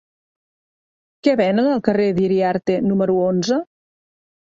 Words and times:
Què 1.27 1.35
venen 1.43 1.71
al 1.75 1.85
carrer 1.91 2.09
d'Iriarte 2.23 2.81
número 2.91 3.23
onze? 3.31 3.65